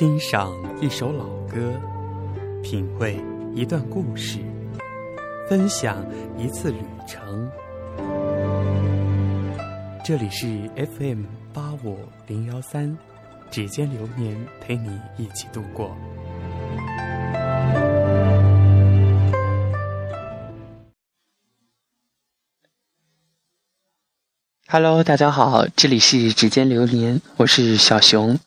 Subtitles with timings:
[0.00, 1.78] 欣赏一首老歌，
[2.62, 3.22] 品味
[3.54, 4.38] 一段故事，
[5.46, 6.02] 分享
[6.38, 7.50] 一次旅程。
[10.02, 10.46] 这里是
[10.96, 12.96] FM 八五零幺三，
[13.50, 15.94] 指尖流年陪你一起度过。
[24.66, 28.38] Hello，大家好，这里是指尖流年，我是小熊。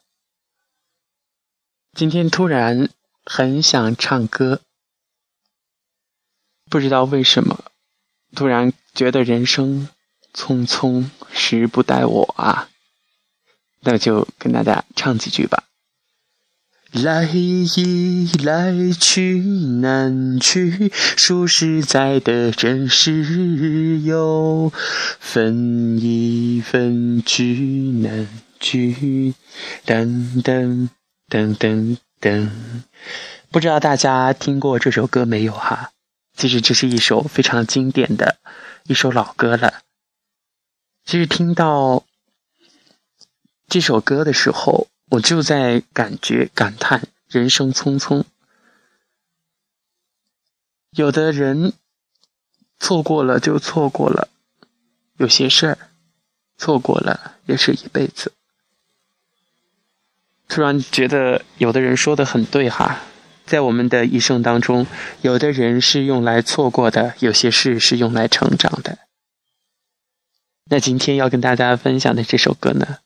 [1.96, 2.90] 今天突然
[3.24, 4.62] 很想唱歌，
[6.68, 7.66] 不知道为什么，
[8.36, 9.88] 突然觉得人生
[10.34, 12.68] 匆匆，时不待我啊！
[13.82, 15.66] 那就跟大家唱几句吧。
[16.92, 19.38] 来易来去
[19.82, 24.74] 难去，数十载的人世游，
[25.20, 27.54] 分一分聚
[28.02, 28.28] 难
[28.60, 29.36] 聚，
[29.86, 30.90] 等等
[31.34, 32.52] 噔噔噔。
[33.50, 35.92] 不知道大家听过这首歌没有哈？
[36.38, 38.38] 其实这是一首非常经典的
[38.84, 39.82] 一首老歌了。
[41.04, 42.04] 其实听到
[43.68, 44.88] 这首歌的时候。
[45.10, 48.24] 我就在感觉感叹人生匆匆，
[50.90, 51.74] 有的人
[52.80, 54.30] 错过了就错过了，
[55.18, 55.78] 有些事儿
[56.58, 58.32] 错过了也是一辈子。
[60.48, 63.02] 突然觉得有的人说的很对哈，
[63.46, 64.86] 在我们的一生当中，
[65.22, 69.00] 有的人是用来错过的，有些事是用来成长的。
[70.70, 73.00] 那今天要跟大家分享的这首歌呢？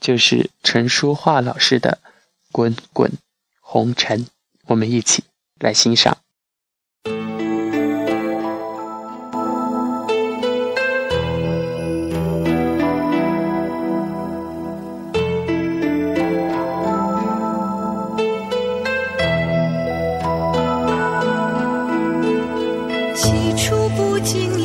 [0.00, 1.98] 就是陈淑桦老师的
[2.52, 3.12] 《滚滚
[3.60, 4.26] 红尘》，
[4.66, 5.24] 我们一起
[5.58, 6.18] 来欣赏。
[23.18, 24.57] 起初不经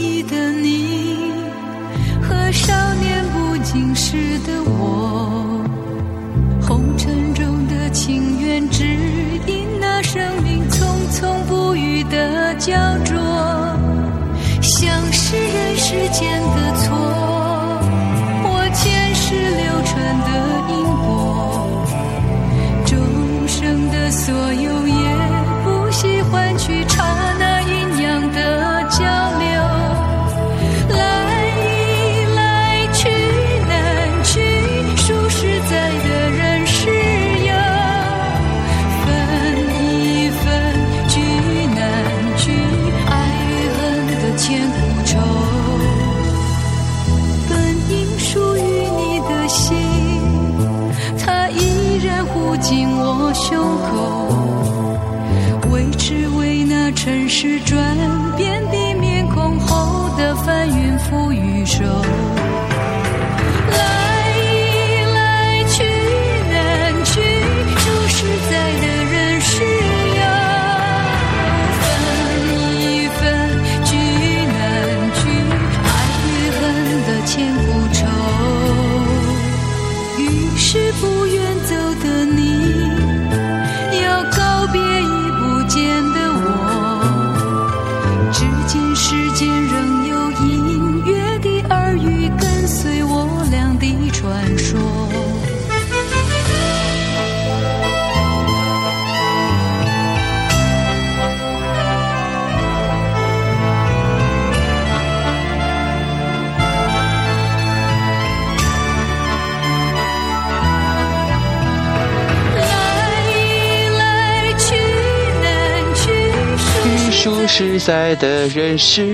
[117.56, 119.06] 实在的人是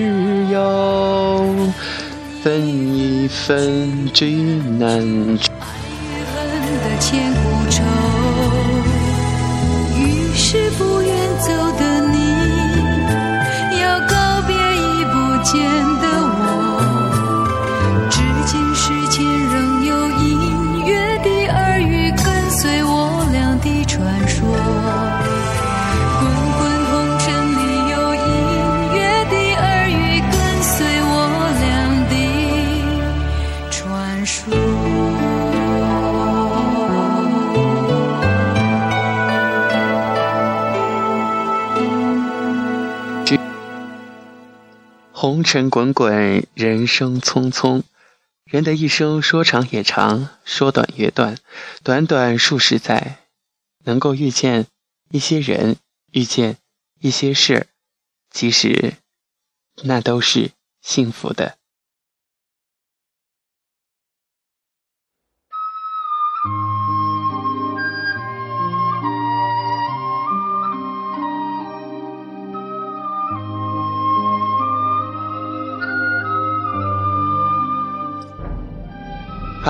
[0.50, 1.46] 有，
[2.42, 4.32] 分一分聚
[4.80, 5.38] 难。
[5.38, 5.49] 聚
[45.22, 47.84] 红尘滚滚，人生匆匆。
[48.46, 51.38] 人的一生说长也长，说短也短，
[51.84, 53.18] 短短数十载，
[53.84, 54.68] 能够遇见
[55.10, 55.76] 一些人，
[56.14, 56.56] 遇见
[57.02, 57.68] 一些事，
[58.32, 58.94] 其实
[59.84, 60.52] 那都是
[60.82, 61.59] 幸福的。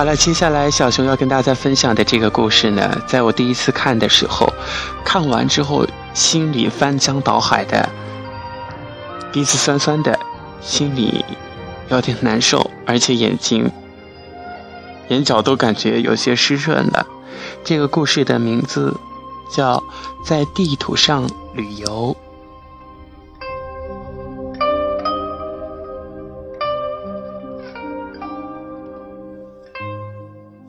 [0.00, 4.50] 好了，接下来小熊要跟大家分享的这个故事呢，在我第一次看的时候，
[5.04, 7.86] 看完之后心里翻江倒海的，
[9.30, 10.18] 鼻子酸酸的，
[10.62, 11.22] 心里
[11.90, 13.70] 有点难受，而且眼睛、
[15.08, 17.06] 眼角都感觉有些湿润了。
[17.62, 18.96] 这个故事的名字
[19.54, 19.76] 叫
[20.24, 22.16] 《在地图上旅游》。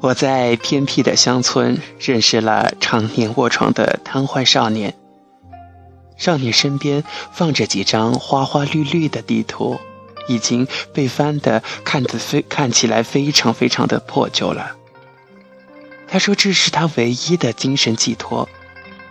[0.02, 4.96] 我在偏僻的乡村认识了常年卧床的瘫痪少年。
[6.18, 9.80] 少年身边放着几张花花绿绿的地图，
[10.28, 14.76] 已经被翻得看得非看起来非常非常的破旧了。
[16.08, 18.50] 他说这是他唯一的精神寄托。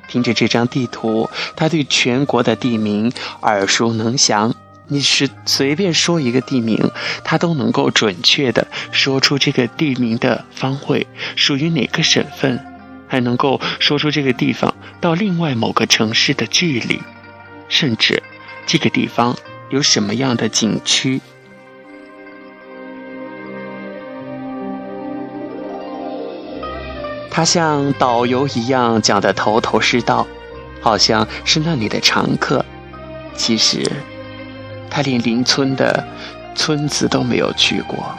[0.09, 3.13] 凭着这张地图，他对全国的地名
[3.43, 4.53] 耳熟能详。
[4.93, 6.91] 你是随便说一个地名，
[7.23, 11.07] 他都能够准确的说出这个地名的方位，
[11.37, 12.59] 属于哪个省份，
[13.07, 17.01] 还能够说出这个地方到另外某个城市的距离，
[17.69, 18.21] 甚至
[18.67, 19.37] 这个地方
[19.71, 21.21] 有什么样的景区。
[27.31, 30.27] 他像导游一样讲的头头是道，
[30.81, 32.65] 好像是那里的常客，
[33.37, 33.89] 其实。
[34.91, 36.05] 他连邻村的
[36.55, 38.13] 村子都没有去过，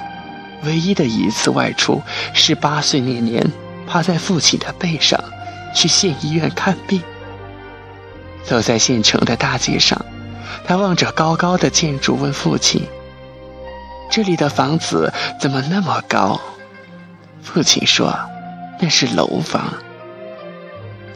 [0.64, 2.02] 唯一的一次外出
[2.34, 3.46] 是八岁那年，
[3.86, 5.22] 趴在父亲的背上
[5.76, 7.02] 去县医院看病。
[8.44, 10.04] 走在县城的大街上，
[10.66, 12.82] 他望着高高的建筑，问父亲
[14.10, 16.42] ：“这里的房子怎么那么高？”
[17.44, 18.18] 父亲说
[18.80, 19.74] ：“那是楼房。”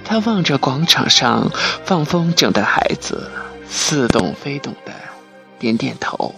[0.06, 1.50] 他望着广场上
[1.84, 3.31] 放风筝的孩子，
[3.68, 4.92] 似懂非懂的。
[5.60, 6.34] 点点头。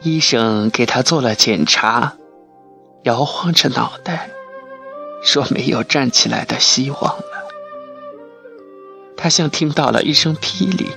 [0.00, 2.14] 医生给他做了检查，
[3.02, 4.30] 摇晃着脑袋，
[5.22, 7.48] 说没有站起来的希望了。
[9.16, 10.88] 他像听到了一声霹雳，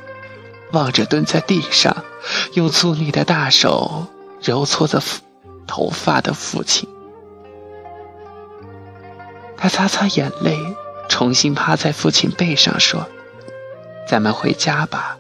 [0.71, 2.05] 望着蹲在地上，
[2.53, 4.05] 用粗粝的大手
[4.39, 5.01] 揉搓着
[5.65, 6.87] 头发的父亲。
[9.61, 10.57] 他擦擦眼泪，
[11.07, 13.07] 重新趴在父亲背上说
[14.09, 15.19] ：“咱们回家吧。”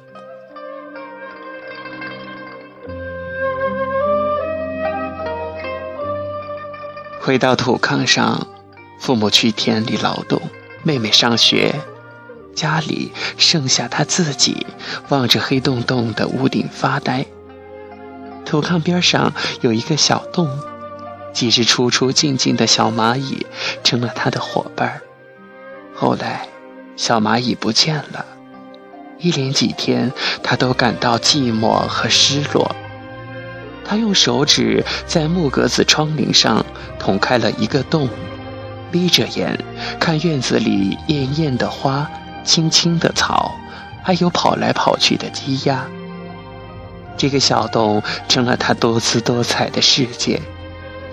[7.21, 8.47] 回到土炕上，
[8.99, 10.41] 父母去田里劳动，
[10.81, 11.75] 妹妹上学，
[12.55, 14.65] 家里剩下他自己，
[15.09, 17.27] 望着黑洞洞的屋顶发呆。
[18.43, 20.49] 土炕边上有一个小洞。
[21.33, 23.45] 几只出出进进的小蚂蚁
[23.83, 25.01] 成了他的伙伴
[25.93, 26.47] 后来，
[26.95, 28.25] 小蚂蚁不见了，
[29.19, 30.11] 一连几天，
[30.41, 32.75] 他都感到寂寞和失落。
[33.83, 36.65] 他用手指在木格子窗棂上
[36.97, 38.09] 捅开了一个洞，
[38.91, 39.57] 眯着眼
[39.99, 42.09] 看院子里艳艳的花、
[42.43, 43.53] 青青的草，
[44.01, 45.85] 还有跑来跑去的鸡鸭。
[47.17, 50.41] 这个小洞成了他多姿多彩的世界。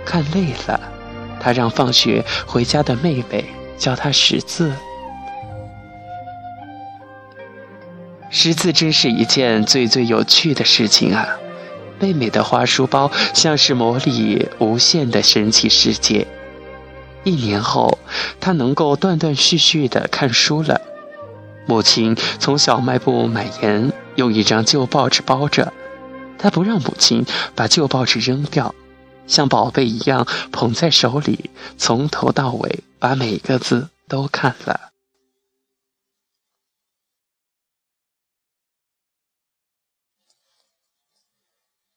[0.09, 0.81] 看累了，
[1.39, 3.45] 他让放学回家的妹妹
[3.77, 4.73] 教他识字。
[8.31, 11.29] 识字真是一件最最有趣的事情啊！
[12.01, 16.27] 妹妹的花书包像是魔力无限的神奇世界。
[17.25, 17.99] 一年后，
[18.41, 20.81] 他能够断断续续的看书了。
[21.67, 25.71] 母亲从小卖部买盐，用一张旧报纸包着，
[26.39, 28.75] 他不让母亲把旧报纸扔掉。
[29.29, 34.93] 像宝贝一样捧在手里，从头到尾把每个字都看了。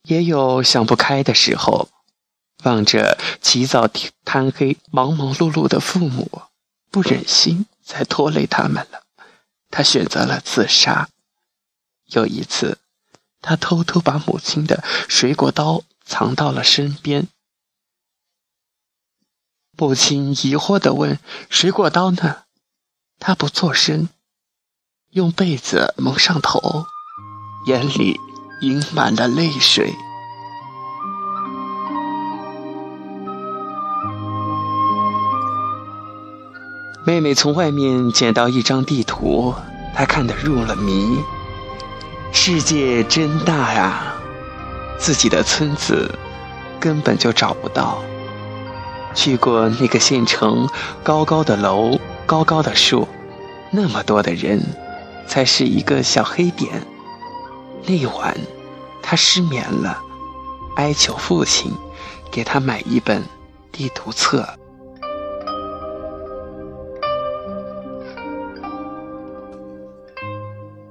[0.03, 1.87] 也有想不开的时候，
[2.63, 3.87] 望着起早
[4.25, 6.41] 贪黑、忙忙碌碌的父母，
[6.89, 9.03] 不忍心再拖累他们了，
[9.69, 11.07] 他选择了自杀。
[12.07, 12.79] 有一次，
[13.41, 15.83] 他偷偷把母亲的水果刀。
[16.11, 17.29] 藏到了身边。
[19.77, 21.17] 母亲疑惑的问
[21.49, 22.43] 水果刀呢？
[23.17, 24.09] 他不做声
[25.11, 26.85] 用被子蒙上头
[27.65, 28.19] 眼里
[28.59, 29.95] 盈满了泪水。
[37.05, 39.55] 妹妹从外面捡到一张地图
[39.95, 41.23] 她看得入了迷。
[42.33, 44.20] 世界真大呀
[45.01, 46.13] 自己的村子
[46.79, 48.03] 根本就找不到。
[49.15, 50.69] 去过那个县城，
[51.03, 53.07] 高高的楼，高高的树，
[53.71, 54.61] 那么多的人，
[55.27, 56.71] 才是一个小黑点。
[57.87, 58.37] 那晚，
[59.01, 59.97] 他失眠了，
[60.75, 61.73] 哀求父亲
[62.29, 63.23] 给他买一本
[63.71, 64.47] 地图册。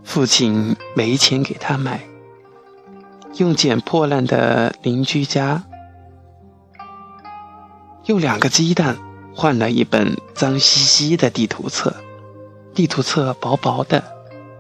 [0.03, 2.10] 父亲没钱给他买，
[3.41, 5.65] 用捡破烂的邻居家。
[8.05, 8.99] 用两个鸡蛋
[9.35, 11.97] 换了一本脏兮兮的地图册，
[12.75, 14.05] 地图册薄薄的，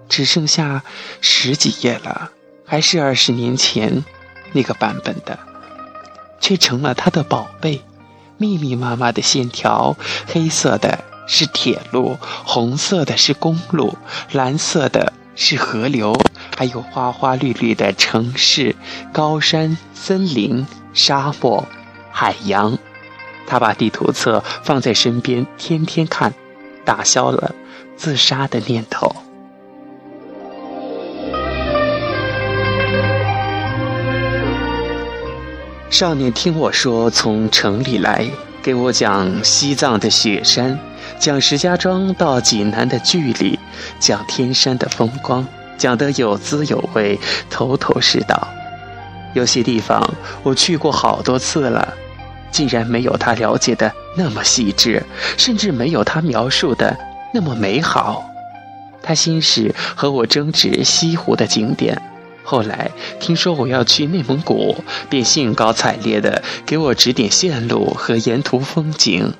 [0.08, 0.82] 只剩下
[1.20, 2.30] 十几页了，
[2.64, 4.02] 还是二十年前
[4.52, 5.38] 那个版本的，
[6.40, 7.82] 却成了他的宝贝。
[8.38, 9.94] 密密麻麻的线条，
[10.26, 13.98] 黑色的是铁路，红色的是公路，
[14.32, 16.14] 蓝色的是河流，
[16.60, 18.76] 还有花花绿绿的城市、
[19.14, 21.66] 高山、森林、沙漠、
[22.10, 22.76] 海洋。
[23.46, 26.34] 他把地图册放在身边，天天看，
[26.84, 27.54] 打消了
[27.96, 29.10] 自杀的念头。
[35.88, 38.28] 少年听我说从城里来，
[38.62, 40.78] 给我讲西藏的雪山，
[41.18, 43.58] 讲石家庄到济南的距离，
[43.98, 45.48] 讲天山的风光，
[45.80, 47.18] 讲得有滋有味，
[47.48, 48.46] 头头是道。
[49.34, 50.08] 有些地方
[50.42, 51.94] 我去过好多次了。
[52.52, 55.00] 竟然没有他了解的那么细致，
[55.38, 56.98] 甚至没有他描述的
[57.32, 58.24] 那么美好。
[59.00, 62.02] 他先是和我争执西湖的景点，
[62.42, 69.32] 后来听说我要去内蒙古，便兴高采烈地给我指点线路和沿途风景。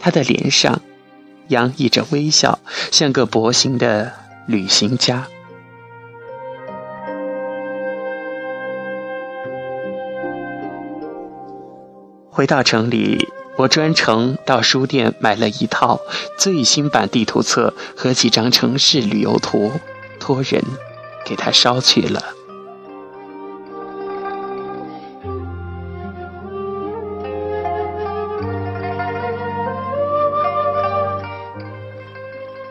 [0.00, 0.80] 他的脸上
[1.48, 2.58] 洋溢着微笑，
[2.90, 4.12] 像个薄行的
[4.46, 5.28] 旅行家。
[12.40, 13.28] 回到城里，
[13.58, 16.00] 我专程到书店买了一套
[16.38, 19.70] 最新版地图册和几张城市旅游图，
[20.18, 20.64] 托人
[21.22, 22.24] 给他捎去了。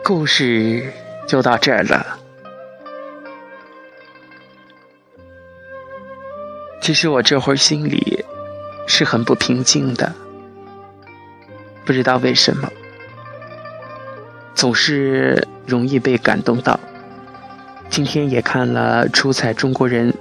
[0.02, 0.92] 故事
[1.28, 2.18] 就到这儿了。
[6.82, 8.24] 其实我这会儿心里……
[8.90, 10.12] 是很不平静的，
[11.84, 12.68] 不知道为什么，
[14.52, 16.80] 总是容易被感动到。
[17.88, 20.12] 今天也看了出彩中国人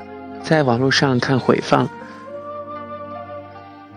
[0.44, 1.90] 在网络上看回放，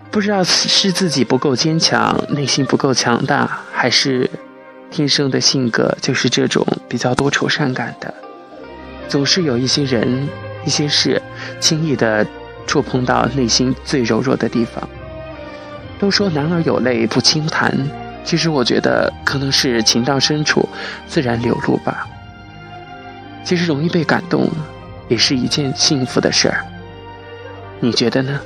[0.09, 4.27] 不知道是自己不够坚强，内心不够强大，还是
[4.89, 8.11] 天生的性格就是这种比较多愁善感的，
[9.07, 10.27] 总是有一些人、
[10.65, 11.21] 一些事
[11.59, 12.25] 轻易的。
[12.65, 14.87] 触碰到内心最柔弱的地方。
[15.99, 17.73] 都说男儿有泪不轻弹，
[18.23, 20.67] 其实我觉得可能是情到深处
[21.07, 22.07] 自然流露吧。
[23.43, 24.49] 其实容易被感动，
[25.07, 26.65] 也是一件幸福的事儿。
[27.79, 28.39] 你觉得呢？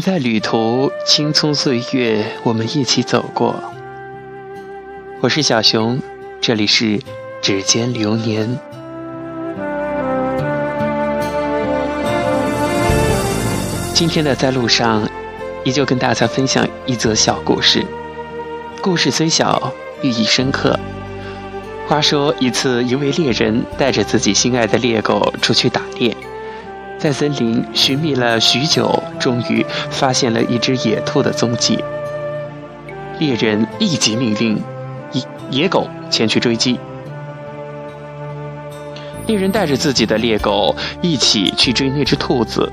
[0.00, 3.54] 在旅途，青葱岁月，我们一起走过。
[5.20, 6.00] 我是小熊，
[6.40, 7.00] 这里是
[7.40, 8.58] 指尖流年。
[13.94, 15.08] 今天的在路上，
[15.64, 17.84] 依旧跟大家分享一则小故事。
[18.80, 20.78] 故事虽小，寓意深刻。
[21.86, 26.16] 话说一次，一位猎人带着自己心爱的猎狗出去打猎。
[26.98, 31.78] 在森林寻觅了许久，终于发现了一只野兔的踪迹。
[33.20, 34.60] 猎人立即命令
[35.12, 36.78] 野野狗前去追击。
[39.26, 42.70] 猎人带着自己的猎狗一起去追那只兔子。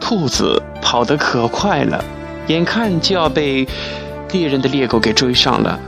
[0.00, 2.02] 兔子跑得可快了，
[2.46, 3.68] 眼看就要被
[4.32, 5.78] 猎人的猎狗给追上了，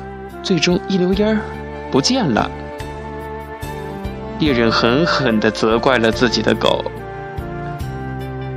[0.43, 1.41] 最终一溜烟儿
[1.91, 2.51] 不见了。
[4.39, 6.85] 猎人狠狠地责怪了自己的狗。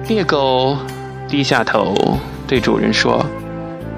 [0.08, 0.78] 猎狗
[1.28, 3.26] 低下头，对主人说：“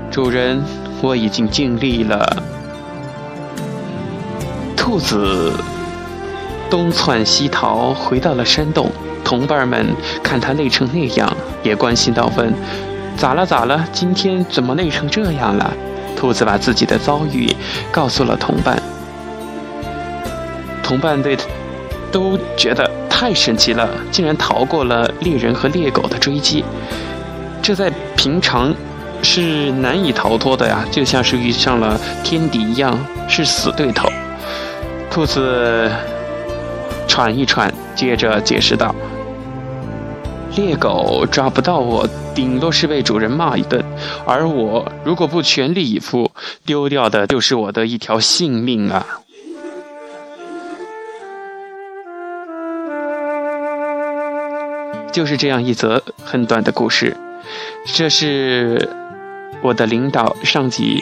[0.10, 0.64] 主人，
[1.02, 2.26] 我已经尽力了。”
[4.78, 5.52] 兔子
[6.70, 8.90] 东窜西逃，回到了山洞。
[9.22, 9.86] 同伴们
[10.24, 11.30] 看他累成那样，
[11.62, 12.54] 也关心到问
[13.18, 13.46] ：“咋了？
[13.46, 13.86] 咋了？
[13.92, 15.74] 今天怎么累成这样了？”
[16.16, 17.54] 兔子把自己的遭遇
[17.92, 18.82] 告诉了同伴。
[20.82, 21.38] 同伴对
[22.14, 26.64] 都觉得太神奇了，竟然逃过了猎人和猎狗的追击。
[27.64, 28.72] 这在平常
[29.24, 32.96] 是难以逃脱的呀，就像是遇上了天敌一样，
[33.28, 34.08] 是死对头。
[35.10, 35.92] 兔子
[37.08, 38.94] 喘一喘，接着解释道
[40.56, 43.82] ：“猎狗抓不到我，顶多是被主人骂一顿；
[44.28, 46.30] 而我如果不全力以赴，
[46.68, 49.04] 丢掉的就是我的一条性命啊！”
[55.12, 57.16] 就是这样一则很短的故事。
[57.86, 58.90] 这是
[59.62, 61.02] 我的领导上级，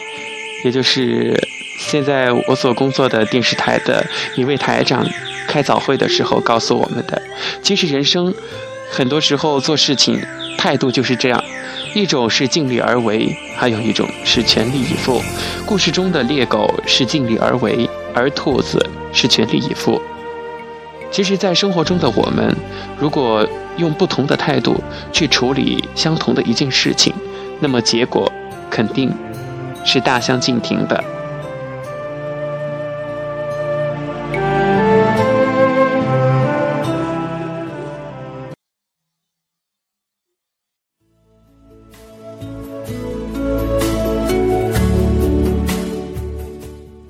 [0.64, 1.34] 也就是
[1.78, 5.06] 现在我所工作的电视台的一位台长，
[5.48, 7.20] 开早会的时候告诉我们的。
[7.62, 8.32] 其实人生
[8.90, 10.20] 很多时候做事情
[10.56, 11.42] 态度就是这样，
[11.94, 15.20] 一种是尽力而为，还有一种是全力以赴。
[15.66, 20.00] 故事中的猎狗是尽力而为，而兔子是全力以赴。
[21.10, 22.54] 其实，在生活中的我们，
[22.98, 23.46] 如果
[23.78, 27.12] 用不同的态度去处理相同的一件事情，
[27.60, 28.30] 那么结果
[28.70, 29.12] 肯定
[29.84, 31.02] 是大相径庭的。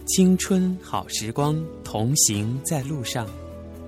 [0.09, 1.55] 青春好时光，
[1.85, 3.27] 同行在路上。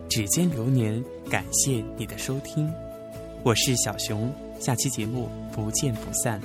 [0.08, 2.72] 指尖流年，感谢你的收听，
[3.42, 6.40] 我是小熊，下期节目不见不散。